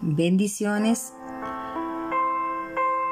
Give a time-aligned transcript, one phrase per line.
[0.00, 1.12] Bendiciones.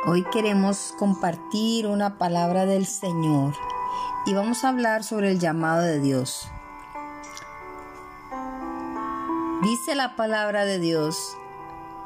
[0.06, 3.54] Hoy queremos compartir una palabra del Señor
[4.24, 6.48] y vamos a hablar sobre el llamado de Dios.
[9.62, 11.36] Dice la palabra de Dios.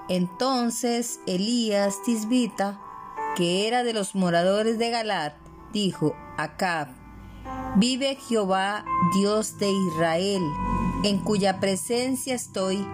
[0.08, 2.80] Entonces Elías Tisbita,
[3.36, 5.34] que era de los moradores de Galat,
[5.72, 6.88] dijo a Acab,
[7.76, 8.84] vive Jehová,
[9.14, 10.42] Dios de Israel,
[11.04, 12.84] en cuya presencia estoy,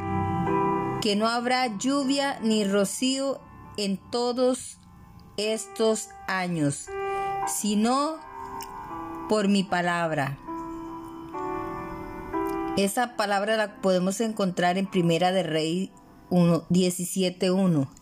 [1.00, 3.40] que no habrá lluvia ni rocío
[3.76, 4.78] en todos
[5.36, 6.88] estos años,
[7.46, 8.16] sino
[9.28, 10.38] por mi palabra.
[12.76, 15.92] Esa palabra la podemos encontrar en Primera de Rey
[16.30, 17.99] 1, 17.1.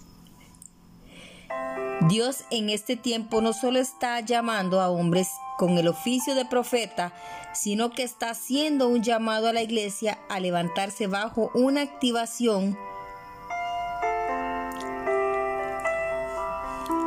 [2.06, 7.12] Dios en este tiempo no solo está llamando a hombres con el oficio de profeta,
[7.52, 12.78] sino que está haciendo un llamado a la iglesia a levantarse bajo una activación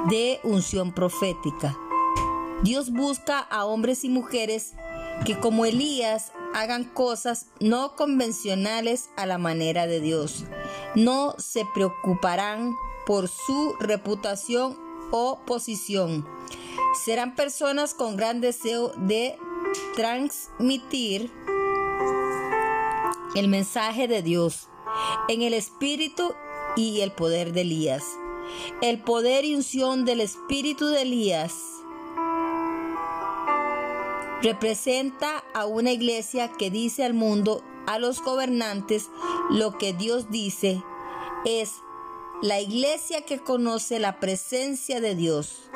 [0.10, 1.78] de unción profética.
[2.64, 4.74] Dios busca a hombres y mujeres
[5.26, 10.44] que como Elías hagan cosas no convencionales a la manera de Dios.
[10.96, 14.78] No se preocuparán por su reputación
[15.12, 16.28] o posición.
[17.06, 19.38] Serán personas con gran deseo de
[19.96, 21.32] transmitir
[23.36, 24.70] el mensaje de Dios
[25.28, 26.34] en el espíritu
[26.76, 28.04] y el poder de Elías.
[28.82, 31.54] El poder y unción del espíritu de Elías
[34.42, 39.10] representa a una iglesia que dice al mundo, a los gobernantes,
[39.50, 40.84] lo que Dios dice.
[41.46, 41.82] Es
[42.42, 45.70] la iglesia que conoce la presencia de Dios.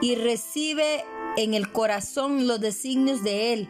[0.00, 1.04] Y recibe
[1.36, 3.68] en el corazón los designios de Él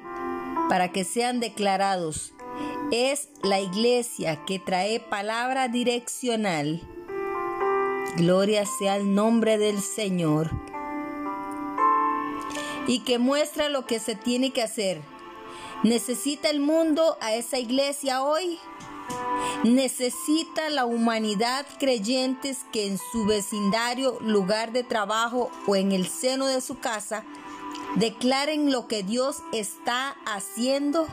[0.68, 2.34] para que sean declarados.
[2.92, 6.82] Es la iglesia que trae palabra direccional.
[8.16, 10.50] Gloria sea el nombre del Señor.
[12.86, 15.00] Y que muestra lo que se tiene que hacer.
[15.84, 18.58] ¿Necesita el mundo a esa iglesia hoy?
[19.62, 26.46] ¿Necesita la humanidad creyentes que en su vecindario, lugar de trabajo o en el seno
[26.46, 27.24] de su casa
[27.94, 31.06] declaren lo que Dios está haciendo?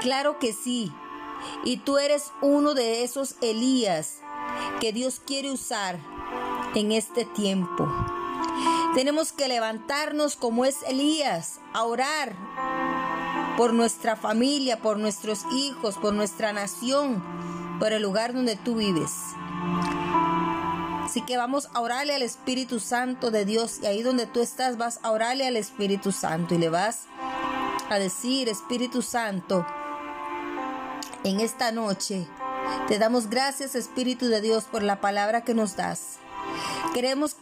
[0.00, 0.90] Claro que sí.
[1.64, 4.20] Y tú eres uno de esos Elías
[4.80, 5.98] que Dios quiere usar
[6.74, 7.86] en este tiempo.
[8.94, 12.34] Tenemos que levantarnos como es Elías, a orar
[13.56, 17.22] por nuestra familia, por nuestros hijos, por nuestra nación,
[17.78, 19.12] por el lugar donde tú vives.
[21.04, 24.76] Así que vamos a orarle al Espíritu Santo de Dios y ahí donde tú estás
[24.76, 27.06] vas a orarle al Espíritu Santo y le vas
[27.90, 29.66] a decir, Espíritu Santo,
[31.22, 32.26] en esta noche
[32.88, 36.18] te damos gracias Espíritu de Dios por la palabra que nos das.
[36.94, 37.36] Queremos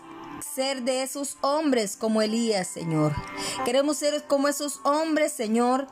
[0.58, 3.14] ser de esos hombres como Elías, Señor.
[3.64, 5.86] Queremos ser como esos hombres, Señor,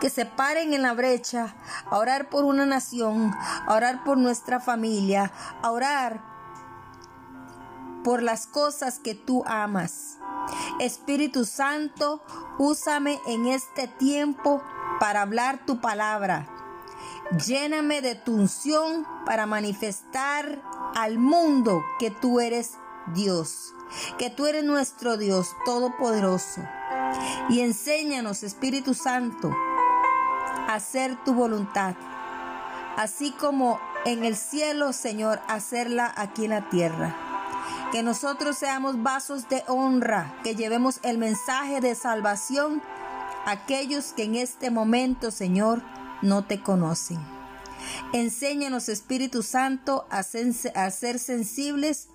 [0.00, 1.56] que se paren en la brecha
[1.90, 3.34] a orar por una nación,
[3.66, 6.22] a orar por nuestra familia, a orar
[8.04, 10.18] por las cosas que tú amas.
[10.78, 12.22] Espíritu Santo,
[12.60, 14.62] úsame en este tiempo
[15.00, 16.46] para hablar tu palabra.
[17.44, 20.62] Lléname de tu unción para manifestar
[20.94, 22.76] al mundo que tú eres
[23.14, 23.74] Dios,
[24.18, 26.62] que tú eres nuestro Dios todopoderoso.
[27.48, 29.54] Y enséñanos, Espíritu Santo,
[30.68, 31.94] a hacer tu voluntad,
[32.96, 37.16] así como en el cielo, Señor, hacerla aquí en la tierra.
[37.92, 42.82] Que nosotros seamos vasos de honra, que llevemos el mensaje de salvación
[43.44, 45.82] a aquellos que en este momento, Señor,
[46.22, 47.18] no te conocen.
[48.12, 52.08] Enséñanos, Espíritu Santo, a ser, sensibles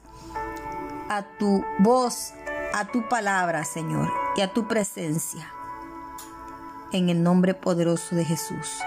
[1.10, 2.34] a tu voz,
[2.74, 5.52] a tu palabra, Señor, y a tu presencia.
[6.92, 8.80] En el nombre poderoso de Jesús.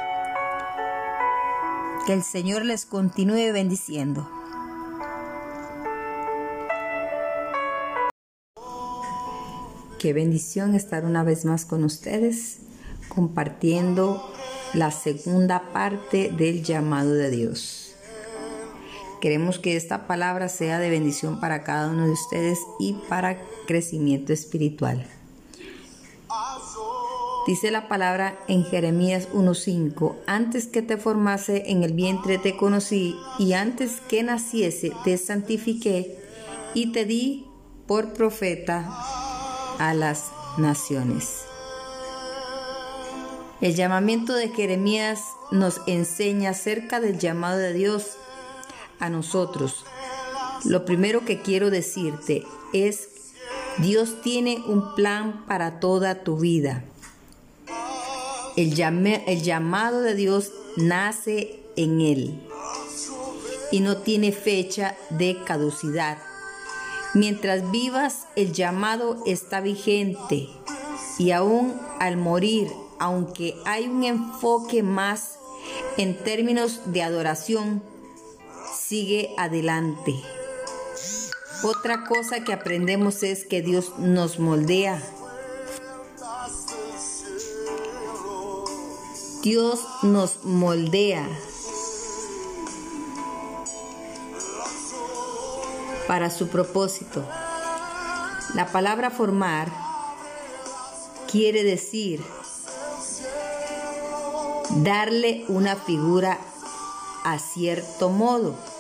[2.07, 4.29] Que el Señor les continúe bendiciendo.
[9.99, 12.61] Qué bendición estar una vez más con ustedes
[13.09, 14.23] compartiendo
[14.75, 17.88] la segunda parte del llamado de Dios.
[19.21, 24.33] Queremos que esta palabra sea de bendición para cada uno de ustedes y para crecimiento
[24.33, 25.07] espiritual.
[27.49, 33.17] Dice la palabra en Jeremías 1.5, antes que te formase en el vientre te conocí
[33.39, 36.19] y antes que naciese te santifiqué
[36.75, 37.47] y te di
[37.87, 38.87] por profeta
[39.79, 41.47] a las naciones.
[43.63, 48.19] El llamamiento de Jeremías nos enseña acerca del llamado de Dios
[49.01, 49.85] a nosotros.
[50.65, 53.09] Lo primero que quiero decirte es,
[53.79, 56.85] Dios tiene un plan para toda tu vida.
[58.57, 62.41] El, el llamado de Dios nace en Él
[63.71, 66.19] y no tiene fecha de caducidad.
[67.15, 70.49] Mientras vivas, el llamado está vigente
[71.19, 72.69] y aún al morir,
[72.99, 75.39] aunque hay un enfoque más
[75.97, 77.83] en términos de adoración,
[78.89, 80.15] sigue adelante.
[81.63, 85.03] Otra cosa que aprendemos es que Dios nos moldea.
[89.43, 91.29] Dios nos moldea
[96.07, 97.23] para su propósito.
[98.55, 99.71] La palabra formar
[101.31, 102.25] quiere decir
[104.77, 106.39] darle una figura
[107.25, 108.78] a cierto modo.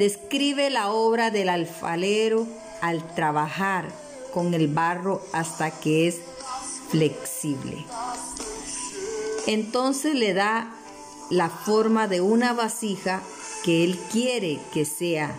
[0.00, 2.46] Describe la obra del alfalero
[2.80, 3.86] al trabajar
[4.32, 6.16] con el barro hasta que es
[6.88, 7.84] flexible.
[9.46, 10.72] Entonces le da
[11.28, 13.20] la forma de una vasija
[13.62, 15.36] que él quiere que sea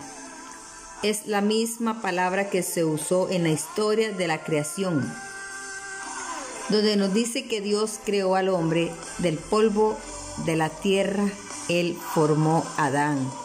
[1.02, 5.12] es la misma palabra que se usó en la historia de la creación,
[6.68, 9.98] donde nos dice que Dios creó al hombre del polvo
[10.46, 11.24] de la tierra,
[11.68, 13.41] Él formó a Adán.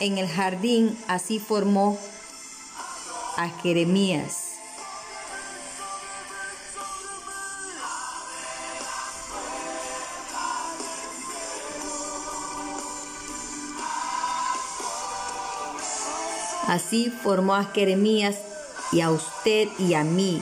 [0.00, 1.98] En el jardín así formó
[3.36, 4.44] a Jeremías.
[16.68, 18.36] Así formó a Jeremías
[18.92, 20.40] y a usted y a mí.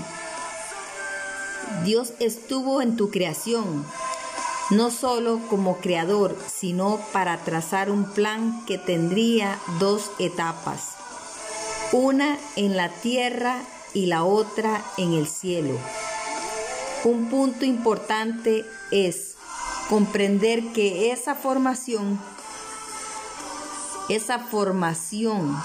[1.85, 3.87] Dios estuvo en tu creación,
[4.71, 10.97] no solo como creador, sino para trazar un plan que tendría dos etapas,
[11.93, 13.63] una en la tierra
[13.95, 15.79] y la otra en el cielo.
[17.05, 19.37] Un punto importante es
[19.89, 22.21] comprender que esa formación,
[24.09, 25.57] esa formación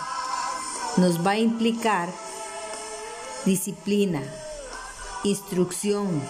[0.97, 2.09] nos va a implicar
[3.45, 4.21] disciplina,
[5.23, 6.21] instrucción,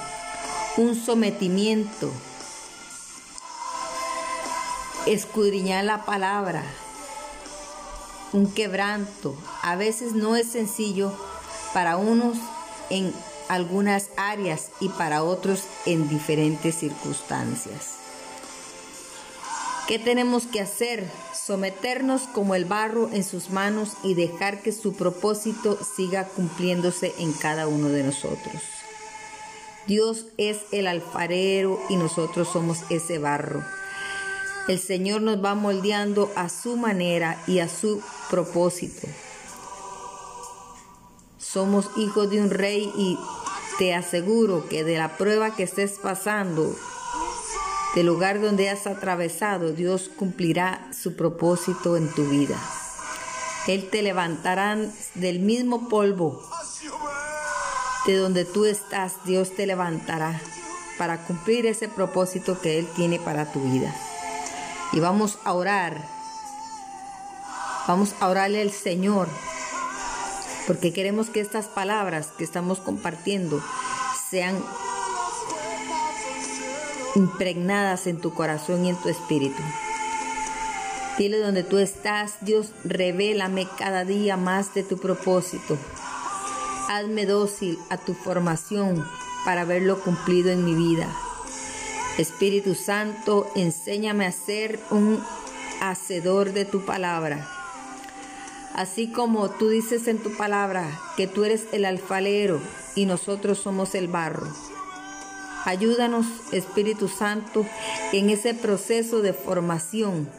[0.77, 2.09] un sometimiento,
[5.05, 6.63] escudriñar la palabra,
[8.33, 9.35] un quebranto.
[9.61, 11.11] A veces no es sencillo
[11.73, 12.37] para unos
[12.89, 13.13] en
[13.49, 17.97] algunas áreas y para otros en diferentes circunstancias.
[19.87, 21.05] ¿Qué tenemos que hacer?
[21.33, 27.33] Someternos como el barro en sus manos y dejar que su propósito siga cumpliéndose en
[27.33, 28.61] cada uno de nosotros.
[29.87, 33.65] Dios es el alfarero y nosotros somos ese barro.
[34.67, 39.07] El Señor nos va moldeando a su manera y a su propósito.
[41.37, 43.17] Somos hijos de un rey y
[43.77, 46.75] te aseguro que de la prueba que estés pasando,
[47.95, 52.57] del lugar donde has atravesado, Dios cumplirá su propósito en tu vida.
[53.67, 54.77] Él te levantará
[55.15, 56.41] del mismo polvo
[58.05, 60.41] de donde tú estás, Dios te levantará
[60.97, 63.93] para cumplir ese propósito que Él tiene para tu vida.
[64.93, 66.05] Y vamos a orar,
[67.87, 69.27] vamos a orarle al Señor,
[70.67, 73.63] porque queremos que estas palabras que estamos compartiendo
[74.29, 74.61] sean
[77.15, 79.61] impregnadas en tu corazón y en tu espíritu.
[81.17, 85.77] Dile donde tú estás, Dios, revélame cada día más de tu propósito.
[86.89, 89.05] Hazme dócil a tu formación
[89.45, 91.07] para verlo cumplido en mi vida.
[92.17, 95.23] Espíritu Santo, enséñame a ser un
[95.79, 97.47] hacedor de tu palabra.
[98.73, 102.61] Así como tú dices en tu palabra que tú eres el alfalero
[102.95, 104.47] y nosotros somos el barro.
[105.65, 107.65] Ayúdanos, Espíritu Santo,
[108.11, 110.29] en ese proceso de formación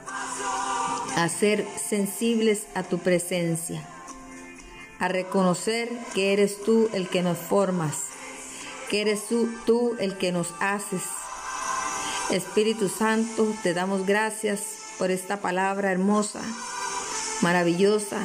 [1.17, 3.87] a ser sensibles a tu presencia,
[4.99, 8.07] a reconocer que eres tú el que nos formas,
[8.89, 11.03] que eres tú, tú el que nos haces.
[12.33, 14.61] Espíritu Santo, te damos gracias
[14.99, 16.41] por esta palabra hermosa,
[17.43, 18.21] maravillosa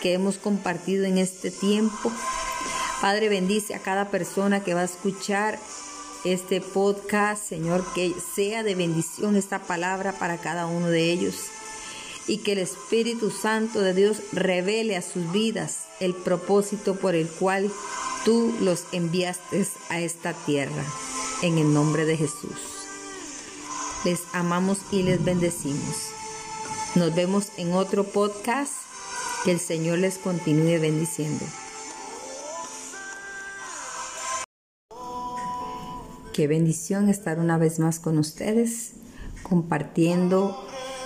[0.00, 2.12] que hemos compartido en este tiempo.
[3.00, 5.58] Padre, bendice a cada persona que va a escuchar
[6.24, 11.34] este podcast, Señor, que sea de bendición esta palabra para cada uno de ellos
[12.28, 17.28] y que el Espíritu Santo de Dios revele a sus vidas el propósito por el
[17.28, 17.68] cual
[18.24, 20.84] tú los enviaste a esta tierra.
[21.42, 22.75] en el nombre de Jesús.
[24.06, 26.10] Les amamos y les bendecimos.
[26.94, 28.72] Nos vemos en otro podcast.
[29.44, 31.44] Que el Señor les continúe bendiciendo.
[36.32, 38.92] Qué bendición estar una vez más con ustedes
[39.42, 40.56] compartiendo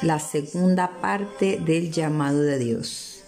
[0.02, 3.24] la segunda parte del llamado de Dios.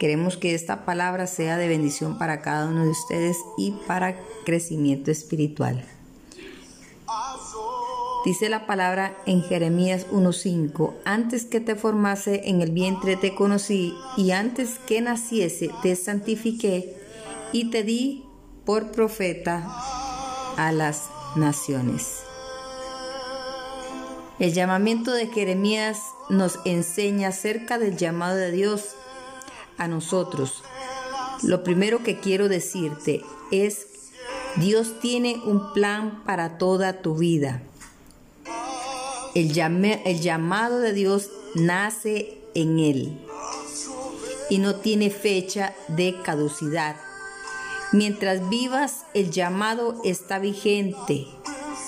[0.00, 5.12] Queremos que esta palabra sea de bendición para cada uno de ustedes y para crecimiento
[5.12, 5.86] espiritual.
[8.22, 13.94] Dice la palabra en Jeremías 1.5, antes que te formase en el vientre te conocí
[14.18, 16.96] y antes que naciese te santifiqué
[17.52, 18.24] y te di
[18.66, 19.66] por profeta
[20.58, 22.20] a las naciones.
[24.38, 28.96] El llamamiento de Jeremías nos enseña acerca del llamado de Dios
[29.78, 30.62] a nosotros.
[31.42, 33.86] Lo primero que quiero decirte es,
[34.56, 37.62] Dios tiene un plan para toda tu vida.
[39.34, 43.18] El, llamado de Dios nace en Él
[44.48, 46.96] y no tiene fecha de caducidad.
[47.92, 51.26] Mientras vivas, el llamado está vigente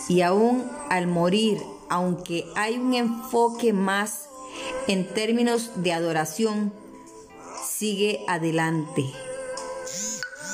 [0.09, 1.59] y aún al morir
[1.93, 4.31] aunque hay un enfoque más
[4.89, 6.73] en términos de adoración,
[7.69, 9.05] sigue adelante.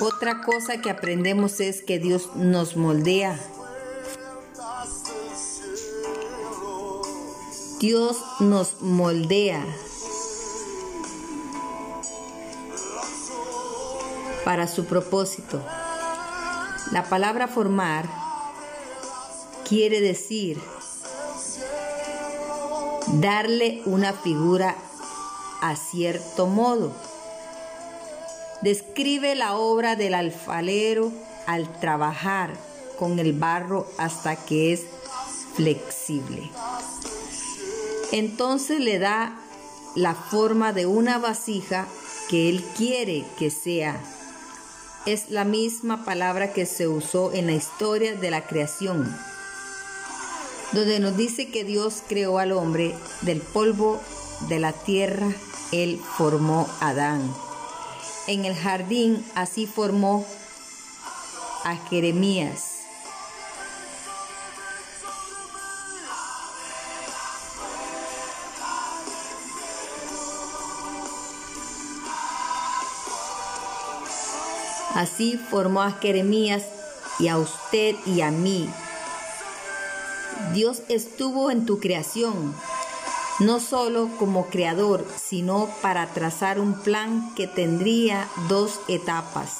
[0.01, 3.39] Otra cosa que aprendemos es que Dios nos moldea.
[7.79, 9.65] Dios nos moldea
[14.43, 15.63] para su propósito.
[16.91, 18.05] La palabra formar
[19.65, 20.59] quiere decir
[23.13, 24.75] darle una figura
[25.61, 26.91] a cierto modo.
[28.61, 31.13] Describe la obra del alfalero
[31.47, 32.51] al trabajar
[32.97, 34.81] con el barro hasta que es
[35.55, 36.51] flexible.
[38.11, 39.39] Entonces le da
[39.95, 41.87] la forma de una vasija
[42.29, 43.99] que él quiere que sea.
[45.05, 49.15] Es la misma palabra que se usó en la historia de la creación
[50.71, 53.99] donde nos dice que Dios creó al hombre del polvo
[54.47, 55.27] de la tierra,
[55.71, 57.33] Él formó a Adán.
[58.27, 60.25] En el jardín así formó
[61.63, 62.78] a Jeremías.
[74.99, 76.63] Así formó a Jeremías
[77.19, 78.69] y a usted y a mí
[80.51, 82.53] Dios estuvo en tu creación,
[83.39, 89.59] no solo como creador, sino para trazar un plan que tendría dos etapas,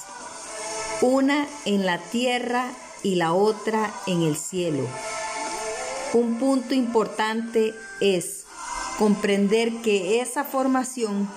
[0.99, 4.85] una en la tierra y la otra en el cielo.
[6.11, 8.43] Un punto importante es
[8.97, 11.29] comprender que esa formación,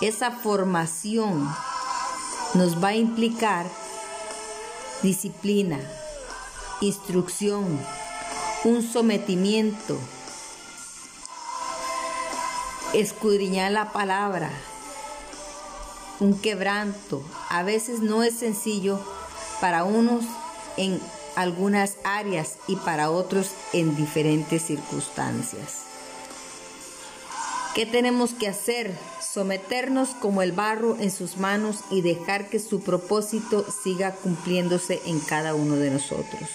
[0.00, 1.52] esa formación
[2.54, 3.66] nos va a implicar
[5.02, 5.80] disciplina,
[6.80, 7.78] instrucción,
[8.64, 9.98] un sometimiento,
[12.92, 14.50] escudriñar la palabra,
[16.20, 17.22] un quebranto.
[17.48, 19.00] A veces no es sencillo
[19.60, 20.24] para unos
[20.76, 21.00] en
[21.36, 25.91] algunas áreas y para otros en diferentes circunstancias.
[27.74, 28.94] ¿Qué tenemos que hacer?
[29.20, 35.20] Someternos como el barro en sus manos y dejar que su propósito siga cumpliéndose en
[35.20, 36.50] cada uno de nosotros.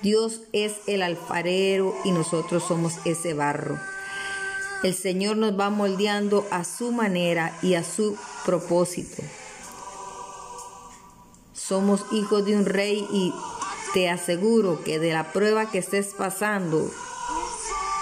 [0.00, 3.78] Dios es el alfarero y nosotros somos ese barro.
[4.82, 8.16] El Señor nos va moldeando a su manera y a su
[8.46, 9.22] propósito.
[11.52, 13.34] Somos hijos de un rey y
[13.92, 16.90] te aseguro que de la prueba que estés pasando,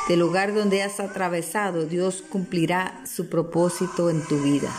[0.08, 4.70] del lugar donde has atravesado, Dios cumplirá su propósito en tu vida.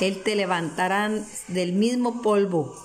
[0.00, 1.10] Él te levantará
[1.48, 2.76] del mismo polvo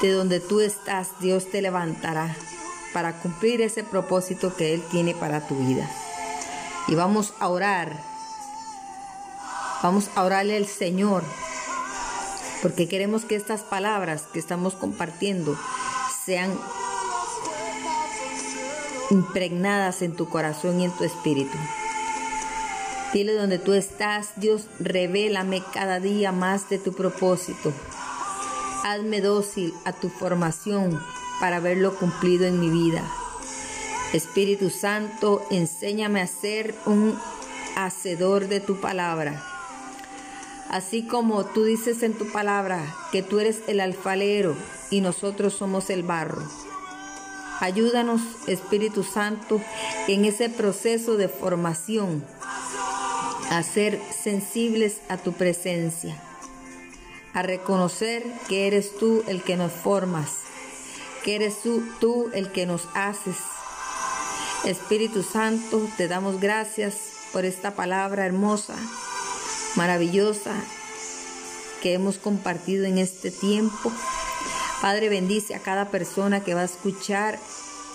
[0.00, 2.34] de donde tú estás, Dios te levantará
[2.94, 5.90] para cumplir ese propósito que Él tiene para tu vida.
[6.88, 7.92] Y vamos a orar.
[9.82, 11.22] Vamos a orarle al Señor.
[12.62, 15.58] Porque queremos que estas palabras que estamos compartiendo
[16.24, 16.58] sean
[19.10, 21.56] impregnadas en tu corazón y en tu espíritu.
[23.12, 27.72] Dile donde tú estás, Dios, revélame cada día más de tu propósito.
[28.84, 31.00] Hazme dócil a tu formación
[31.40, 33.02] para verlo cumplido en mi vida.
[34.12, 37.18] Espíritu Santo, enséñame a ser un
[37.76, 39.44] hacedor de tu palabra.
[40.68, 44.54] Así como tú dices en tu palabra que tú eres el alfalero
[44.90, 46.42] y nosotros somos el barro.
[47.60, 49.60] Ayúdanos, Espíritu Santo,
[50.08, 52.24] en ese proceso de formación
[53.50, 56.18] a ser sensibles a tu presencia,
[57.34, 60.30] a reconocer que eres tú el que nos formas,
[61.22, 63.36] que eres tú, tú el que nos haces.
[64.64, 66.94] Espíritu Santo, te damos gracias
[67.30, 68.74] por esta palabra hermosa,
[69.76, 70.54] maravillosa
[71.82, 73.92] que hemos compartido en este tiempo.
[74.80, 77.38] Padre, bendice a cada persona que va a escuchar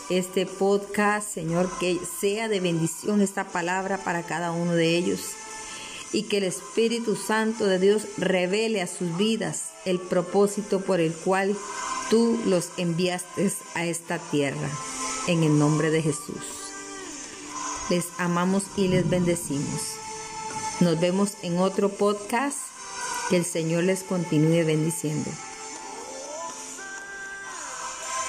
[0.10, 5.22] este podcast, Señor, que sea de bendición esta palabra para cada uno de ellos
[6.14, 11.12] y que el Espíritu Santo de Dios revele a sus vidas el propósito por el
[11.14, 11.56] cual
[12.12, 14.70] tú los enviaste a esta tierra,
[15.28, 16.44] en el nombre de Jesús.
[17.90, 19.96] Les amamos y les bendecimos.
[20.82, 22.58] Nos vemos en otro podcast.
[23.30, 25.32] Que el Señor les continúe bendiciendo.